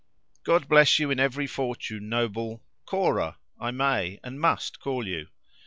[0.41, 5.27] God bless you in every fortune, noble—Cora—I may and must call you."